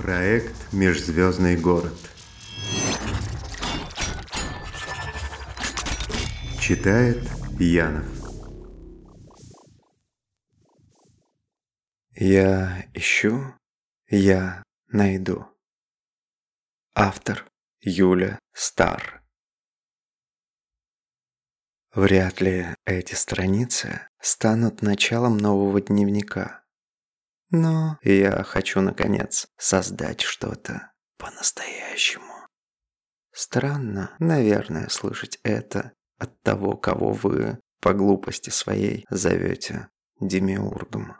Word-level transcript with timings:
Проект 0.00 0.72
«Межзвездный 0.72 1.58
город». 1.58 1.92
Читает 6.58 7.18
Янов. 7.58 8.06
Я 12.14 12.86
ищу, 12.94 13.54
я 14.08 14.62
найду. 14.88 15.44
Автор 16.94 17.46
Юля 17.82 18.38
Стар. 18.54 19.22
Вряд 21.92 22.40
ли 22.40 22.68
эти 22.86 23.14
страницы 23.14 24.08
станут 24.18 24.80
началом 24.80 25.36
нового 25.36 25.78
дневника. 25.82 26.64
Но 27.50 27.98
я 28.02 28.42
хочу, 28.44 28.80
наконец, 28.80 29.48
создать 29.56 30.20
что-то 30.20 30.92
по-настоящему. 31.18 32.46
Странно, 33.32 34.14
наверное, 34.18 34.88
слышать 34.88 35.38
это 35.42 35.92
от 36.18 36.40
того, 36.42 36.76
кого 36.76 37.12
вы 37.12 37.58
по 37.80 37.92
глупости 37.92 38.50
своей 38.50 39.06
зовете 39.10 39.88
демиургом. 40.20 41.16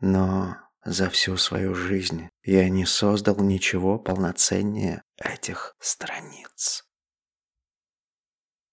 Но 0.00 0.56
за 0.84 1.10
всю 1.10 1.36
свою 1.36 1.74
жизнь 1.74 2.28
я 2.42 2.68
не 2.68 2.86
создал 2.86 3.36
ничего 3.38 3.98
полноценнее 3.98 5.02
этих 5.16 5.76
страниц. 5.78 6.84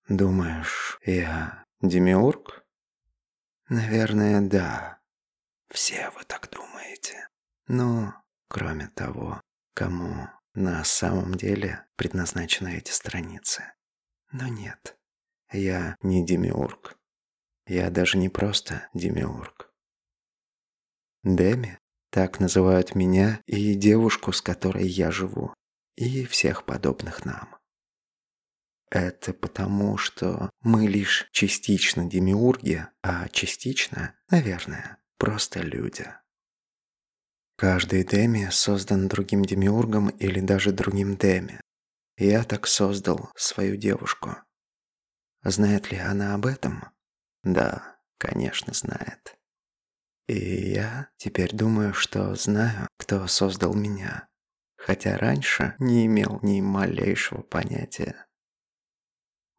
Думаешь, 0.08 1.00
я 1.06 1.64
демиург? 1.82 2.66
Наверное, 3.68 4.42
да. 4.42 4.99
Все 5.70 6.10
вы 6.12 6.24
так 6.24 6.50
думаете. 6.52 7.28
Но, 7.68 8.16
кроме 8.48 8.88
того, 8.88 9.42
кому 9.74 10.28
на 10.54 10.84
самом 10.84 11.36
деле 11.36 11.86
предназначены 11.96 12.78
эти 12.78 12.92
страницы? 12.92 13.64
Но 14.32 14.48
нет, 14.48 14.98
я 15.52 15.96
не 16.02 16.26
демиург. 16.26 16.98
Я 17.68 17.90
даже 17.92 18.18
не 18.18 18.30
просто 18.30 18.90
демиург. 18.94 19.72
Деми, 21.24 21.78
так 22.10 22.40
называют 22.40 22.96
меня 22.96 23.42
и 23.46 23.76
девушку, 23.76 24.32
с 24.32 24.42
которой 24.42 24.88
я 24.88 25.12
живу, 25.12 25.54
и 25.96 26.26
всех 26.26 26.66
подобных 26.66 27.26
нам. 27.26 27.58
Это 28.90 29.34
потому, 29.34 29.98
что 29.98 30.50
мы 30.62 30.88
лишь 30.88 31.28
частично 31.32 32.10
демиурги, 32.10 32.88
а 33.04 33.28
частично, 33.30 34.16
наверное, 34.32 34.99
просто 35.20 35.60
люди. 35.60 36.08
Каждый 37.58 38.06
деми 38.06 38.48
создан 38.52 39.08
другим 39.10 39.44
демиургом 39.44 40.10
или 40.10 40.40
даже 40.40 40.72
другим 40.72 41.18
деми. 41.18 41.60
Я 42.18 42.44
так 42.44 42.66
создал 42.68 43.32
свою 43.36 43.76
девушку. 43.76 44.38
Знает 45.44 45.92
ли 45.92 45.98
она 45.98 46.36
об 46.36 46.46
этом? 46.46 46.86
Да, 47.44 47.98
конечно, 48.18 48.74
знает. 48.74 49.38
И 50.28 50.72
я 50.72 51.10
теперь 51.18 51.54
думаю, 51.54 51.94
что 51.94 52.34
знаю, 52.36 52.88
кто 52.98 53.28
создал 53.28 53.74
меня. 53.74 54.28
Хотя 54.78 55.18
раньше 55.18 55.76
не 55.80 56.06
имел 56.06 56.40
ни 56.42 56.62
малейшего 56.62 57.42
понятия. 57.42 58.26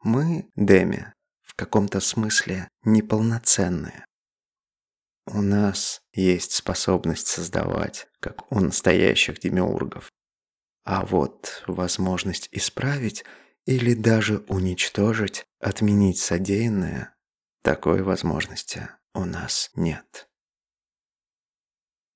Мы, 0.03 0.51
Деми, 0.57 1.13
в 1.43 1.55
каком-то 1.55 2.01
смысле 2.01 2.69
неполноценные. 2.83 4.07
У 5.33 5.43
нас 5.43 6.03
есть 6.13 6.53
способность 6.53 7.29
создавать, 7.29 8.09
как 8.19 8.51
у 8.51 8.59
настоящих 8.59 9.39
демиургов. 9.39 10.11
А 10.85 11.07
вот 11.07 11.63
возможность 11.69 12.49
исправить 12.51 13.25
или 13.65 13.95
даже 13.95 14.39
уничтожить, 14.49 15.45
отменить 15.61 16.19
содеянное, 16.19 17.15
такой 17.63 18.03
возможности 18.03 18.89
у 19.15 19.25
нас 19.25 19.71
нет. 19.77 20.29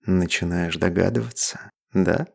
Начинаешь 0.07 0.77
догадываться, 0.77 1.71
да? 1.93 2.27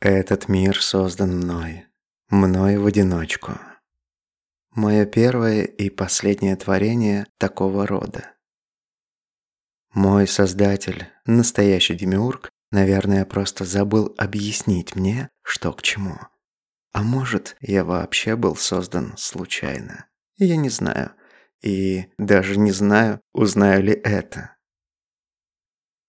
Этот 0.00 0.48
мир 0.48 0.82
создан 0.82 1.36
мной, 1.36 1.86
мной 2.28 2.76
в 2.76 2.86
одиночку. 2.86 3.52
Мое 4.72 5.06
первое 5.06 5.62
и 5.62 5.90
последнее 5.90 6.56
творение 6.56 7.28
такого 7.38 7.86
рода. 7.86 8.35
Мой 9.96 10.28
создатель, 10.28 11.06
настоящий 11.24 11.94
демиург, 11.94 12.50
наверное, 12.70 13.24
просто 13.24 13.64
забыл 13.64 14.14
объяснить 14.18 14.94
мне, 14.94 15.30
что 15.42 15.72
к 15.72 15.80
чему. 15.80 16.18
А 16.92 17.02
может, 17.02 17.56
я 17.60 17.82
вообще 17.82 18.36
был 18.36 18.56
создан 18.56 19.14
случайно. 19.16 20.06
Я 20.36 20.56
не 20.56 20.68
знаю. 20.68 21.12
И 21.62 22.12
даже 22.18 22.58
не 22.58 22.72
знаю, 22.72 23.22
узнаю 23.32 23.84
ли 23.84 23.94
это. 23.94 24.54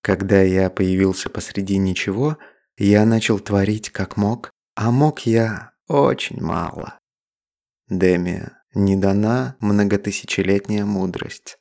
Когда 0.02 0.42
я 0.42 0.70
появился 0.70 1.30
посреди 1.30 1.78
ничего, 1.78 2.38
я 2.76 3.06
начал 3.06 3.40
творить 3.40 3.90
как 3.90 4.18
мог, 4.18 4.52
а 4.76 4.92
мог 4.92 5.22
я 5.22 5.72
очень 5.88 6.42
мало. 6.42 7.00
Деми 7.88 8.50
не 8.74 8.98
дана 8.98 9.56
многотысячелетняя 9.62 10.84
мудрость. 10.84 11.58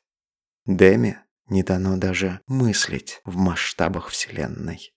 Деми 0.67 1.21
не 1.49 1.63
дано 1.63 1.97
даже 1.97 2.41
мыслить 2.47 3.21
в 3.25 3.37
масштабах 3.37 4.09
Вселенной. 4.09 4.95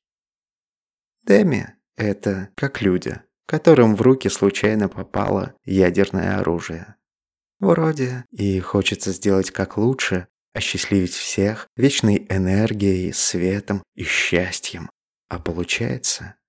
Деми– 1.24 1.76
это 1.96 2.50
как 2.56 2.82
люди, 2.82 3.22
которым 3.46 3.96
в 3.96 4.02
руки 4.02 4.30
случайно 4.30 4.90
попало 4.90 5.56
ядерное 5.64 6.38
оружие. 6.38 6.96
Вроде 7.60 8.26
и 8.32 8.60
хочется 8.60 9.12
сделать 9.12 9.52
как 9.52 9.78
лучше, 9.78 10.28
осчастливить 10.54 11.14
всех 11.14 11.68
вечной 11.76 12.26
энергией, 12.30 13.12
светом 13.12 13.84
и 13.96 14.04
счастьем. 14.04 14.90
А 15.28 15.40
получается 15.40 16.40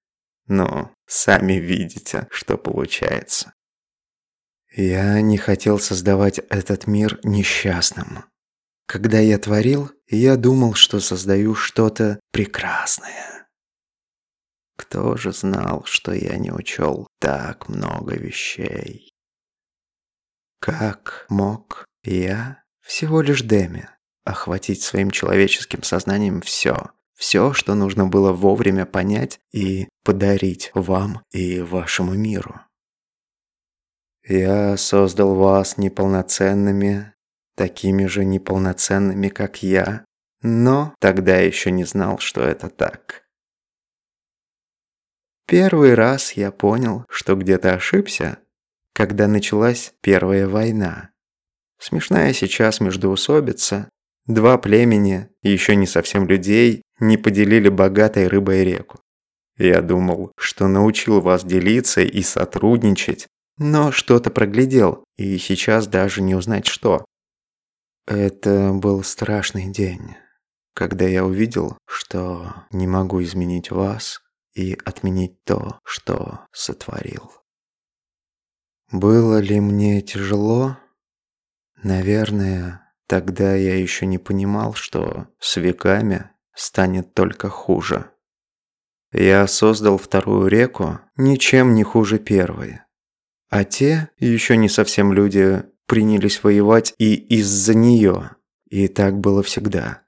ну, 0.53 0.91
сами 1.07 1.53
видите, 1.53 2.27
что 2.29 2.59
получается. 2.59 3.55
Я 4.75 5.21
не 5.21 5.39
хотел 5.39 5.79
создавать 5.79 6.41
этот 6.51 6.89
мир 6.89 7.21
несчастным. 7.23 8.25
Когда 8.91 9.21
я 9.21 9.39
творил, 9.39 9.93
я 10.09 10.35
думал, 10.37 10.75
что 10.75 10.99
создаю 10.99 11.55
что-то 11.55 12.19
прекрасное. 12.33 13.47
Кто 14.77 15.17
же 15.17 15.33
знал, 15.33 15.85
что 15.85 16.13
я 16.13 16.37
не 16.39 16.51
учел 16.51 17.07
так 17.21 17.69
много 17.69 18.17
вещей? 18.17 19.13
Как 20.59 21.25
мог 21.29 21.85
я, 22.03 22.65
всего 22.81 23.21
лишь 23.21 23.43
Деми, 23.43 23.89
охватить 24.25 24.83
своим 24.83 25.13
человеческим 25.13 25.85
сознанием 25.85 26.41
все, 26.41 26.91
все, 27.15 27.53
что 27.53 27.77
нужно 27.77 28.09
было 28.09 28.33
вовремя 28.33 28.87
понять 28.87 29.39
и 29.53 29.89
подарить 30.03 30.73
вам 30.75 31.23
и 31.31 31.61
вашему 31.61 32.15
миру. 32.15 32.61
Я 34.27 34.77
создал 34.77 35.37
вас 35.37 35.77
неполноценными, 35.77 37.15
такими 37.61 38.07
же 38.07 38.25
неполноценными, 38.25 39.29
как 39.29 39.63
я, 39.63 40.07
но 40.41 40.95
тогда 40.99 41.41
еще 41.41 41.71
не 41.71 41.85
знал, 41.85 42.19
что 42.19 42.41
это 42.41 42.71
так. 42.71 43.25
Первый 45.47 45.93
раз 45.93 46.33
я 46.33 46.53
понял, 46.53 47.05
что 47.11 47.37
где-то 47.37 47.75
ошибся, 47.75 48.39
когда 48.95 49.29
началась 49.29 49.93
Первая 50.01 50.49
война. 50.49 51.11
Смешная 51.79 52.33
сейчас 52.33 52.81
междоусобица, 52.81 53.91
два 54.25 54.57
племени, 54.57 55.29
еще 55.43 55.77
не 55.77 55.87
совсем 55.87 56.27
людей, 56.27 56.81
не 56.99 57.19
поделили 57.19 57.69
богатой 57.69 58.27
рыбой 58.27 58.65
реку. 58.65 59.01
Я 59.59 59.83
думал, 59.83 60.33
что 60.39 60.67
научил 60.67 61.21
вас 61.21 61.45
делиться 61.45 62.01
и 62.01 62.23
сотрудничать, 62.23 63.27
но 63.59 63.93
что-то 63.93 64.31
проглядел, 64.31 65.05
и 65.19 65.37
сейчас 65.37 65.87
даже 65.87 66.23
не 66.23 66.35
узнать 66.35 66.67
что. 66.67 67.05
Это 68.11 68.73
был 68.73 69.05
страшный 69.05 69.71
день, 69.71 70.17
когда 70.75 71.05
я 71.05 71.25
увидел, 71.25 71.79
что 71.87 72.67
не 72.73 72.89
могу 72.89 73.23
изменить 73.23 73.71
вас 73.71 74.21
и 74.53 74.77
отменить 74.85 75.45
то, 75.45 75.79
что 75.85 76.41
сотворил. 76.51 77.31
Было 78.91 79.39
ли 79.39 79.61
мне 79.61 80.03
тяжело? 80.03 80.77
Наверное, 81.85 82.93
тогда 83.07 83.55
я 83.55 83.79
еще 83.79 84.07
не 84.07 84.19
понимал, 84.19 84.75
что 84.75 85.29
с 85.39 85.57
веками 85.59 86.31
станет 86.53 87.15
только 87.15 87.49
хуже. 87.49 88.11
Я 89.13 89.47
создал 89.47 89.99
вторую 89.99 90.49
реку 90.49 90.99
ничем 91.17 91.75
не 91.75 91.85
хуже 91.85 92.19
первой. 92.19 92.81
А 93.51 93.63
те, 93.63 94.11
еще 94.19 94.57
не 94.57 94.69
совсем 94.69 95.13
люди, 95.13 95.63
принялись 95.91 96.45
воевать 96.45 96.95
и 96.99 97.17
из-за 97.17 97.75
нее. 97.75 98.37
И 98.69 98.87
так 98.87 99.19
было 99.19 99.43
всегда. 99.43 100.03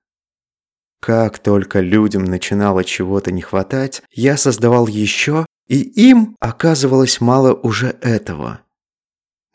Как 1.00 1.40
только 1.40 1.80
людям 1.80 2.22
начинало 2.22 2.84
чего-то 2.84 3.32
не 3.32 3.40
хватать, 3.42 4.04
я 4.12 4.36
создавал 4.36 4.86
еще, 4.86 5.44
и 5.66 5.80
им 5.80 6.36
оказывалось 6.38 7.20
мало 7.20 7.52
уже 7.52 7.96
этого. 8.00 8.60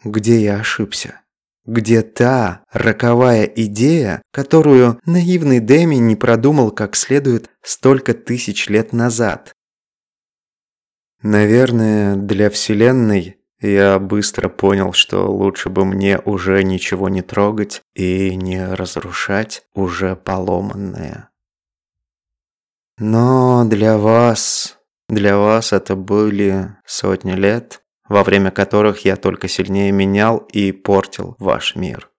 Где 0.03 0.41
я 0.41 0.59
ошибся? 0.59 1.21
Где 1.65 2.01
та 2.01 2.65
роковая 2.73 3.45
идея, 3.45 4.21
которую 4.33 4.99
наивный 5.05 5.61
Дэми 5.61 5.95
не 5.95 6.17
продумал 6.17 6.71
как 6.71 6.97
следует 6.97 7.49
столько 7.61 8.13
тысяч 8.13 8.67
лет 8.67 8.91
назад? 8.91 9.53
Наверное, 11.21 12.17
для 12.17 12.49
Вселенной 12.49 13.37
я 13.59 13.99
быстро 13.99 14.49
понял, 14.49 14.93
что 14.93 15.31
лучше 15.31 15.69
бы 15.69 15.85
мне 15.85 16.19
уже 16.19 16.63
ничего 16.63 17.09
не 17.09 17.21
трогать 17.21 17.81
и 17.95 18.35
не 18.35 18.65
разрушать 18.65 19.63
уже 19.73 20.15
поломанное. 20.15 21.29
Но 22.99 23.65
для 23.65 23.97
вас, 23.97 24.79
для 25.07 25.37
вас 25.37 25.73
это 25.73 25.95
были 25.95 26.75
сотни 26.85 27.33
лет, 27.33 27.83
во 28.07 28.23
время 28.23 28.51
которых 28.51 29.05
я 29.05 29.15
только 29.15 29.47
сильнее 29.47 29.91
менял 29.91 30.37
и 30.37 30.71
портил 30.71 31.35
ваш 31.39 31.75
мир. 31.75 32.09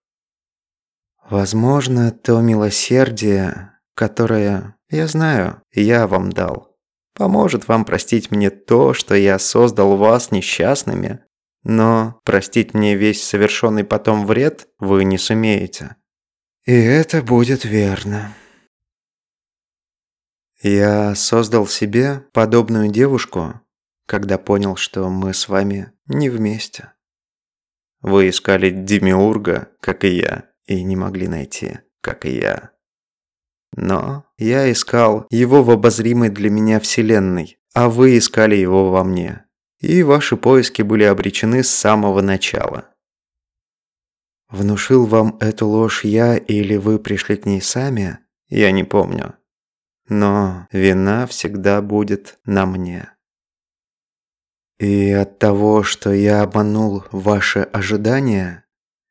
Возможно, 1.29 2.11
то 2.11 2.41
милосердие, 2.41 3.73
которое, 3.93 4.77
я 4.89 5.07
знаю, 5.07 5.61
я 5.73 6.07
вам 6.07 6.31
дал, 6.31 6.75
поможет 7.13 7.67
вам 7.67 7.85
простить 7.85 8.31
мне 8.31 8.49
то, 8.49 8.93
что 8.93 9.15
я 9.15 9.37
создал 9.37 9.97
вас 9.97 10.31
несчастными, 10.31 11.23
но 11.63 12.21
простить 12.23 12.73
мне 12.73 12.95
весь 12.95 13.23
совершенный 13.23 13.83
потом 13.83 14.25
вред 14.25 14.67
вы 14.79 15.03
не 15.03 15.17
сумеете. 15.17 15.95
И 16.65 16.73
это 16.73 17.21
будет 17.21 17.65
верно. 17.65 18.33
Я 20.61 21.15
создал 21.15 21.67
себе 21.67 22.25
подобную 22.33 22.89
девушку, 22.89 23.61
когда 24.05 24.37
понял, 24.37 24.75
что 24.75 25.09
мы 25.09 25.33
с 25.33 25.47
вами 25.47 25.93
не 26.07 26.29
вместе. 26.29 26.93
Вы 28.01 28.29
искали 28.29 28.69
Демиурга, 28.69 29.69
как 29.81 30.03
и 30.03 30.17
я, 30.17 30.49
и 30.65 30.83
не 30.83 30.95
могли 30.95 31.27
найти, 31.27 31.79
как 32.01 32.25
и 32.25 32.37
я. 32.37 32.71
Но 33.75 34.25
я 34.37 34.71
искал 34.71 35.27
его 35.29 35.63
в 35.63 35.69
обозримой 35.69 36.29
для 36.29 36.49
меня 36.49 36.79
вселенной, 36.79 37.59
а 37.73 37.89
вы 37.89 38.17
искали 38.17 38.55
его 38.55 38.91
во 38.91 39.03
мне 39.03 39.45
и 39.79 40.03
ваши 40.03 40.37
поиски 40.37 40.81
были 40.81 41.03
обречены 41.03 41.63
с 41.63 41.69
самого 41.69 42.21
начала. 42.21 42.85
Внушил 44.49 45.05
вам 45.05 45.37
эту 45.39 45.67
ложь 45.67 46.03
я 46.03 46.35
или 46.35 46.75
вы 46.75 46.99
пришли 46.99 47.35
к 47.35 47.45
ней 47.45 47.61
сами, 47.61 48.19
я 48.47 48.71
не 48.71 48.83
помню. 48.83 49.35
Но 50.07 50.67
вина 50.71 51.27
всегда 51.27 51.81
будет 51.83 52.39
на 52.45 52.65
мне. 52.65 53.13
И 54.79 55.11
от 55.11 55.37
того, 55.37 55.83
что 55.83 56.11
я 56.11 56.41
обманул 56.41 57.03
ваши 57.11 57.59
ожидания, 57.59 58.65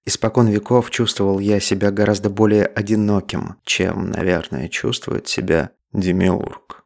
испокон 0.04 0.48
веков 0.48 0.90
чувствовал 0.90 1.38
я 1.38 1.60
себя 1.60 1.92
гораздо 1.92 2.30
более 2.30 2.66
одиноким, 2.66 3.56
чем, 3.64 4.10
наверное, 4.10 4.68
чувствует 4.68 5.28
себя 5.28 5.70
Демиург. 5.92 6.77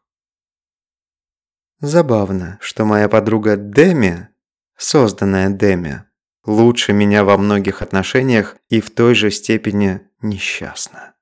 Забавно, 1.83 2.59
что 2.61 2.85
моя 2.85 3.09
подруга 3.09 3.57
Деми, 3.57 4.29
созданная 4.77 5.51
Деми, 5.51 6.05
лучше 6.47 6.93
меня 6.93 7.25
во 7.25 7.37
многих 7.37 7.83
отношениях 7.83 8.57
и 8.69 8.81
в 8.81 8.95
той 8.95 9.17
же 9.17 9.33
степени 9.33 10.01
несчастна. 10.21 11.17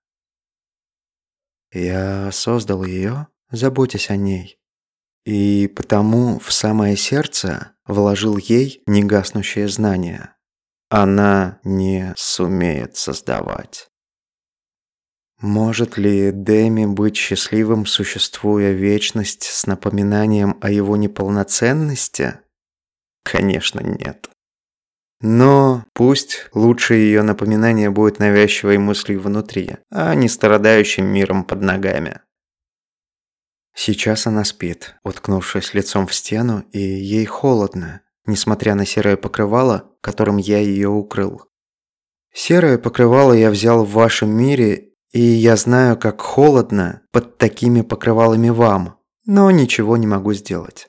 Я 1.73 2.31
создал 2.31 2.85
ее, 2.85 3.29
заботясь 3.51 4.11
о 4.11 4.17
ней, 4.17 4.61
и 5.25 5.67
потому 5.75 6.39
в 6.39 6.53
самое 6.53 6.95
сердце 6.95 7.73
вложил 7.87 8.37
ей 8.37 8.83
негаснущее 8.87 9.67
знание. 9.67 10.35
Она 10.91 11.59
не 11.65 12.13
сумеет 12.19 12.97
создавать. 12.97 13.90
Может 15.41 15.97
ли 15.97 16.33
Дэми 16.33 16.85
быть 16.85 17.17
счастливым, 17.17 17.87
существуя 17.87 18.73
вечность 18.73 19.45
с 19.45 19.67
напоминанием 19.67 20.59
о 20.61 20.71
его 20.71 20.99
неполноценности? 20.99 22.41
Конечно, 23.25 23.81
нет. 23.81 24.29
Но 25.23 25.85
пусть 25.95 26.49
лучше 26.53 26.95
ее 26.95 27.23
напоминание 27.23 27.91
будет 27.91 28.19
навязчивой 28.19 28.77
мыслью 28.77 29.21
внутри, 29.21 29.77
а 29.91 30.15
не 30.15 30.29
страдающим 30.29 31.07
миром 31.07 31.45
под 31.45 31.63
ногами. 31.63 32.21
Сейчас 33.75 34.27
она 34.27 34.45
спит, 34.45 34.97
уткнувшись 35.05 35.73
лицом 35.73 36.07
в 36.07 36.15
стену, 36.15 36.65
и 36.73 36.81
ей 36.81 37.25
холодно, 37.25 38.03
несмотря 38.27 38.75
на 38.75 38.85
серое 38.85 39.17
покрывало, 39.17 39.91
которым 40.03 40.37
я 40.37 40.59
ее 40.59 40.89
укрыл. 40.89 41.45
Серое 42.33 42.79
покрывало 42.79 43.33
я 43.33 43.51
взял 43.51 43.85
в 43.85 43.93
вашем 43.93 44.31
мире 44.31 44.90
и 45.13 45.21
я 45.21 45.57
знаю, 45.57 45.97
как 45.97 46.21
холодно 46.21 47.03
под 47.11 47.39
такими 47.39 47.83
покрывалами 47.83 48.49
вам, 48.49 48.99
но 49.27 49.51
ничего 49.51 49.97
не 49.97 50.07
могу 50.07 50.33
сделать. 50.35 50.89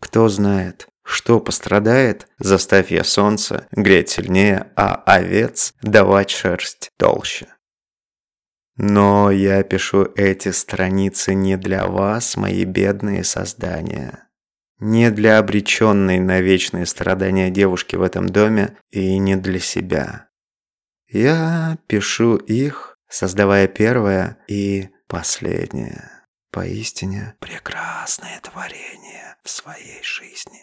Кто 0.00 0.28
знает, 0.28 0.88
что 1.04 1.40
пострадает, 1.40 2.28
заставь 2.38 2.90
я 2.90 3.04
солнце 3.04 3.66
греть 3.72 4.10
сильнее, 4.10 4.70
а 4.76 4.94
овец 4.94 5.74
давать 5.82 6.30
шерсть 6.30 6.90
толще. 6.98 7.48
Но 8.76 9.30
я 9.30 9.62
пишу 9.62 10.08
эти 10.16 10.48
страницы 10.50 11.34
не 11.34 11.56
для 11.56 11.86
вас, 11.86 12.36
мои 12.36 12.64
бедные 12.64 13.22
создания. 13.22 14.28
Не 14.78 15.10
для 15.10 15.38
обреченной 15.38 16.18
на 16.18 16.40
вечные 16.40 16.86
страдания 16.86 17.50
девушки 17.50 17.96
в 17.96 18.02
этом 18.02 18.28
доме 18.28 18.76
и 18.90 19.18
не 19.18 19.36
для 19.36 19.60
себя. 19.60 20.28
Я 21.08 21.78
пишу 21.86 22.36
их 22.36 22.91
создавая 23.12 23.68
первое 23.68 24.38
и 24.48 24.88
последнее. 25.06 26.10
Поистине 26.50 27.36
прекрасное 27.40 28.40
творение 28.40 29.36
в 29.42 29.48
своей 29.48 30.02
жизни 30.02 30.62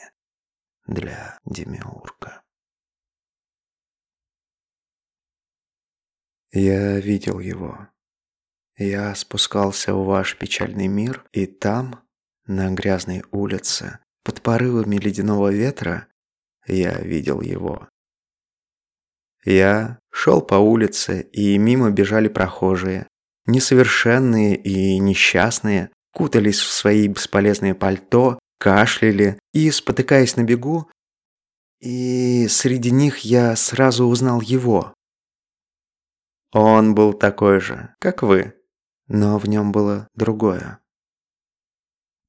для 0.86 1.38
Демиурга. 1.46 2.44
Я 6.52 7.00
видел 7.00 7.40
его. 7.40 7.88
Я 8.78 9.14
спускался 9.16 9.94
в 9.94 10.06
ваш 10.06 10.38
печальный 10.38 10.88
мир, 10.88 11.28
и 11.32 11.46
там, 11.46 12.08
на 12.46 12.72
грязной 12.72 13.24
улице, 13.32 14.00
под 14.24 14.42
порывами 14.42 14.96
ледяного 14.98 15.52
ветра, 15.52 16.08
я 16.66 17.00
видел 17.00 17.42
его. 17.42 17.90
Я 19.50 19.98
шел 20.12 20.44
по 20.44 20.56
улице, 20.56 21.22
и 21.34 21.58
мимо 21.58 21.90
бежали 21.90 22.28
прохожие. 22.28 23.08
Несовершенные 23.48 24.56
и 24.56 25.00
несчастные 25.00 25.90
кутались 26.14 26.60
в 26.60 26.72
свои 26.72 27.08
бесполезные 27.08 27.74
пальто, 27.74 28.38
кашляли 28.60 29.40
и, 29.52 29.72
спотыкаясь 29.72 30.36
на 30.36 30.44
бегу, 30.44 30.88
и 31.80 32.48
среди 32.48 32.92
них 32.92 33.20
я 33.20 33.56
сразу 33.56 34.06
узнал 34.06 34.40
его. 34.40 34.94
Он 36.54 36.94
был 36.94 37.14
такой 37.14 37.60
же, 37.60 37.96
как 37.98 38.22
вы, 38.22 38.54
но 39.08 39.40
в 39.40 39.50
нем 39.50 39.72
было 39.72 40.08
другое. 40.14 40.78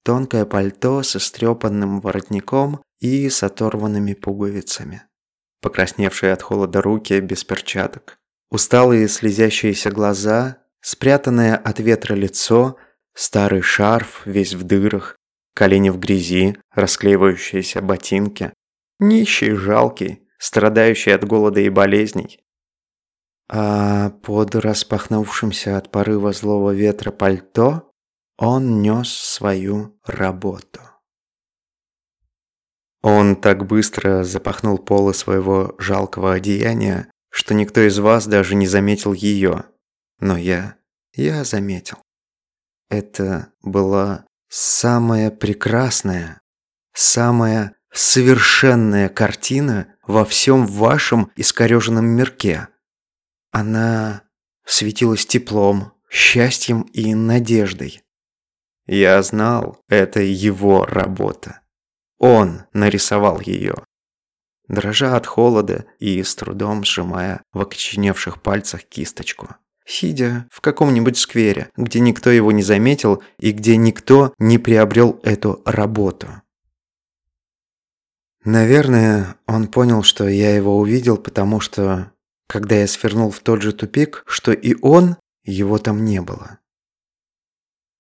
Тонкое 0.05 0.47
пальто 0.47 1.03
с 1.03 1.17
истрепанным 1.17 2.01
воротником 2.01 2.83
и 2.99 3.29
с 3.29 3.43
оторванными 3.43 4.15
пуговицами 4.15 5.03
покрасневшие 5.61 6.33
от 6.33 6.43
холода 6.43 6.83
руки 6.83 7.19
без 7.21 7.45
перчаток, 7.45 8.19
усталые 8.51 9.09
слезящиеся 9.09 9.91
глаза, 9.91 10.59
спрятанное 10.81 11.57
от 11.57 11.81
ветра 11.81 12.15
лицо, 12.15 12.77
старый 13.15 13.63
шарф 13.63 14.23
весь 14.25 14.55
в 14.55 14.65
дырах, 14.65 15.17
колени 15.55 15.91
в 15.91 15.99
грязи, 15.99 16.57
расклеивающиеся 16.75 17.83
ботинки, 17.83 18.53
нищий, 18.99 19.53
жалкий, 19.53 20.27
страдающий 20.39 21.11
от 21.11 21.25
голода 21.25 21.61
и 21.61 21.69
болезней. 21.69 22.41
А 23.49 24.11
под 24.23 24.55
распахнувшимся 24.55 25.77
от 25.77 25.91
порыва 25.91 26.33
злого 26.33 26.71
ветра 26.71 27.11
пальто 27.11 27.91
он 28.39 28.81
нес 28.81 29.09
свою 29.09 29.99
работу. 30.07 30.81
Он 33.03 33.37
так 33.37 33.67
быстро 33.67 34.25
запахнул 34.25 34.79
полы 34.79 35.15
своего 35.15 35.75
жалкого 35.79 36.35
одеяния, 36.35 37.11
что 37.31 37.55
никто 37.55 37.81
из 37.81 37.99
вас 37.99 38.27
даже 38.27 38.55
не 38.55 38.67
заметил 38.67 39.13
ее. 39.13 39.65
Но 40.19 40.37
я... 40.37 40.77
я 41.15 41.45
заметил. 41.45 41.99
Это 42.91 43.53
была 43.63 44.27
самая 44.49 45.31
прекрасная, 45.31 46.41
самая 46.93 47.77
совершенная 47.93 49.09
картина 49.09 49.95
во 50.07 50.25
всем 50.25 50.67
вашем 50.67 51.31
искореженном 51.37 52.05
мирке. 52.05 52.69
Она 53.51 54.25
светилась 54.65 55.25
теплом, 55.25 55.93
счастьем 56.11 56.83
и 56.93 57.15
надеждой. 57.15 58.03
Я 58.87 59.23
знал, 59.23 59.81
это 59.89 60.21
его 60.21 60.85
работа. 60.85 61.61
Он 62.21 62.65
нарисовал 62.75 63.41
ее. 63.41 63.75
Дрожа 64.69 65.17
от 65.17 65.27
холода 65.27 65.87
и 65.99 66.23
с 66.23 66.37
трудом 66.37 66.85
сжимая 66.85 67.43
в 67.53 67.61
окоченевших 67.61 68.41
пальцах 68.41 68.85
кисточку. 68.85 69.57
Сидя 69.87 70.47
в 70.53 70.61
каком-нибудь 70.61 71.17
сквере, 71.17 71.71
где 71.77 71.99
никто 71.99 72.31
его 72.31 72.53
не 72.53 72.63
заметил 72.63 73.23
и 73.39 73.51
где 73.51 73.77
никто 73.77 74.33
не 74.39 74.59
приобрел 74.59 75.19
эту 75.25 75.63
работу. 75.65 76.29
Наверное, 78.45 79.37
он 79.47 79.67
понял, 79.67 80.03
что 80.03 80.29
я 80.29 80.55
его 80.55 80.79
увидел, 80.79 81.17
потому 81.17 81.59
что, 81.59 82.13
когда 82.47 82.77
я 82.77 82.87
свернул 82.87 83.31
в 83.31 83.41
тот 83.41 83.63
же 83.63 83.73
тупик, 83.73 84.23
что 84.27 84.53
и 84.53 84.77
он, 84.83 85.17
его 85.43 85.79
там 85.79 86.05
не 86.05 86.21
было. 86.21 86.59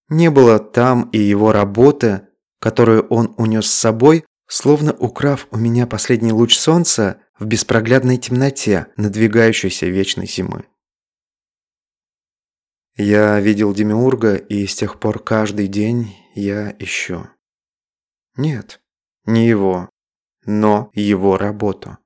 Не 0.09 0.31
было 0.31 0.59
там 0.59 1.09
и 1.11 1.19
его 1.19 1.53
работы, 1.53 2.29
которую 2.61 3.07
он 3.09 3.35
унес 3.37 3.67
с 3.67 3.75
собой, 3.75 4.25
словно 4.47 4.93
украв 4.93 5.49
у 5.50 5.57
меня 5.57 5.87
последний 5.87 6.33
луч 6.33 6.57
солнца 6.57 7.21
в 7.38 7.47
беспроглядной 7.47 8.19
темноте 8.19 8.87
надвигающейся 8.97 9.87
вечной 9.87 10.26
зимы. 10.26 10.67
Я 12.97 13.40
видел 13.40 13.73
Демиурга, 13.73 14.35
и 14.35 14.67
с 14.67 14.75
тех 14.75 15.00
пор 15.00 15.23
каждый 15.23 15.69
день 15.69 16.14
я 16.35 16.75
ищу. 16.79 17.29
Нет, 18.37 18.81
не 19.25 19.47
его, 19.47 19.88
но 20.45 20.90
его 20.93 21.38
работу. 21.38 21.97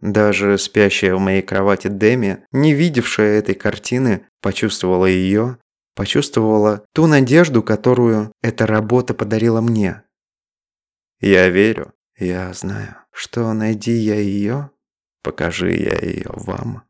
Даже 0.00 0.56
спящая 0.58 1.14
в 1.14 1.20
моей 1.20 1.42
кровати 1.42 1.88
Деми, 1.88 2.44
не 2.52 2.74
видевшая 2.74 3.38
этой 3.38 3.54
картины, 3.54 4.26
почувствовала 4.40 5.06
ее, 5.06 5.58
почувствовала 5.94 6.84
ту 6.92 7.06
надежду, 7.06 7.62
которую 7.62 8.32
эта 8.42 8.66
работа 8.66 9.14
подарила 9.14 9.60
мне. 9.60 10.02
Я 11.20 11.48
верю, 11.48 11.92
я 12.16 12.52
знаю, 12.52 12.96
что 13.12 13.52
найди 13.52 13.92
я 13.92 14.16
ее, 14.16 14.70
покажи 15.22 15.72
я 15.72 15.98
ее 15.98 16.30
вам, 16.32 16.84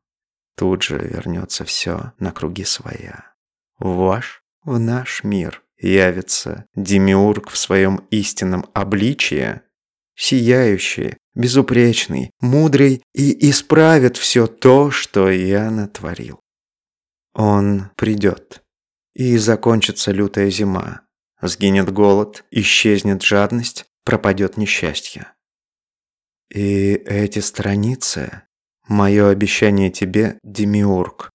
тут 0.56 0.82
же 0.82 0.98
вернется 0.98 1.64
все 1.64 2.12
на 2.18 2.32
круги 2.32 2.64
своя. 2.64 3.34
В 3.78 3.96
ваш, 3.96 4.42
в 4.64 4.78
наш 4.78 5.24
мир 5.24 5.62
явится 5.78 6.66
Демиург 6.74 7.48
в 7.48 7.56
своем 7.56 8.06
истинном 8.10 8.66
обличии, 8.74 9.62
сияющий, 10.14 11.16
безупречный, 11.34 12.30
мудрый 12.40 13.02
и 13.14 13.50
исправит 13.50 14.16
все 14.16 14.46
то, 14.46 14.90
что 14.90 15.30
я 15.30 15.70
натворил. 15.70 16.40
Он 17.32 17.90
придет, 17.96 18.62
и 19.20 19.36
закончится 19.36 20.12
лютая 20.12 20.48
зима, 20.48 21.02
сгинет 21.42 21.92
голод, 21.92 22.42
исчезнет 22.50 23.20
жадность, 23.20 23.84
пропадет 24.02 24.56
несчастье. 24.56 25.34
И 26.50 26.94
эти 26.94 27.40
страницы– 27.40 28.44
мое 28.88 29.28
обещание 29.28 29.90
тебе, 29.90 30.38
Демиург. 30.42 31.28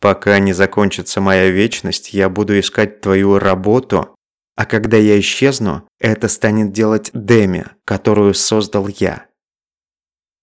Пока 0.00 0.38
не 0.38 0.54
закончится 0.54 1.20
моя 1.20 1.50
вечность, 1.50 2.14
я 2.14 2.30
буду 2.30 2.58
искать 2.58 3.02
твою 3.02 3.38
работу, 3.38 4.14
а 4.56 4.64
когда 4.64 4.96
я 4.96 5.20
исчезну, 5.20 5.86
это 5.98 6.28
станет 6.28 6.72
делать 6.72 7.10
Деми, 7.12 7.66
которую 7.84 8.32
создал 8.32 8.88
я. 8.88 9.26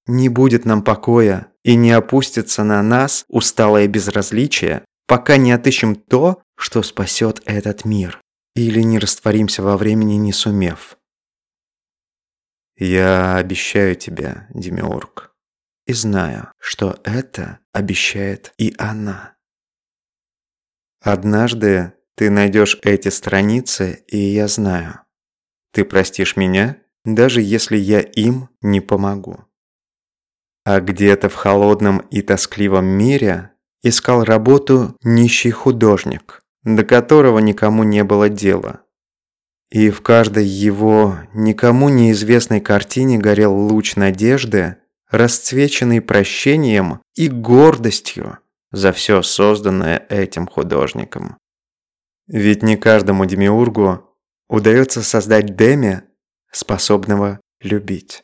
Не 0.06 0.30
будет 0.30 0.66
нам 0.66 0.84
покоя 0.84 1.52
и 1.64 1.74
не 1.74 1.92
опустится 1.94 2.64
на 2.64 2.84
нас 2.84 3.26
усталое 3.28 3.88
безразличие, 3.88 4.84
пока 5.08 5.38
не 5.38 5.52
отыщем 5.52 5.96
то, 5.96 6.44
что 6.56 6.84
спасет 6.84 7.42
этот 7.46 7.86
мир, 7.86 8.22
или 8.56 8.82
не 8.82 9.00
растворимся 9.00 9.64
во 9.64 9.78
времени, 9.78 10.16
не 10.16 10.34
сумев. 10.34 10.98
Я 12.78 13.38
обещаю 13.38 13.96
тебе, 13.96 14.48
Демиург, 14.54 15.34
и 15.88 15.94
знаю, 15.94 16.52
что 16.60 17.00
это 17.04 17.60
обещает 17.74 18.54
и 18.58 18.76
она. 18.78 19.36
Однажды 21.02 21.94
ты 22.16 22.30
найдешь 22.30 22.78
эти 22.84 23.10
страницы, 23.10 24.04
и 24.08 24.18
я 24.18 24.48
знаю. 24.48 25.02
Ты 25.72 25.86
простишь 25.86 26.36
меня, 26.36 26.82
даже 27.06 27.42
если 27.42 27.78
я 27.78 28.02
им 28.02 28.50
не 28.62 28.82
помогу. 28.82 29.46
А 30.66 30.82
где-то 30.82 31.30
в 31.30 31.36
холодном 31.36 32.00
и 32.00 32.22
тоскливом 32.22 32.86
мире 32.86 33.52
искал 33.88 34.24
работу 34.24 34.96
нищий 35.04 35.52
художник, 35.52 36.44
до 36.64 36.84
которого 36.84 37.40
никому 37.40 37.84
не 37.84 38.04
было 38.04 38.30
дела. 38.30 38.82
И 39.70 39.90
в 39.90 40.02
каждой 40.02 40.46
его 40.46 41.18
никому 41.34 41.90
неизвестной 41.90 42.62
картине 42.62 43.18
горел 43.18 43.54
луч 43.54 43.96
надежды, 43.96 44.78
расцвеченный 45.10 46.02
прощением 46.02 47.02
и 47.16 47.28
гордостью 47.28 48.40
за 48.72 48.92
все 48.92 49.22
созданное 49.22 50.06
этим 50.10 50.48
художником. 50.48 51.38
Ведь 52.28 52.64
не 52.64 52.78
каждому 52.78 53.26
демиургу 53.26 54.04
удается 54.50 55.02
создать 55.02 55.56
Деми, 55.56 56.04
способного 56.52 57.40
любить. 57.62 58.24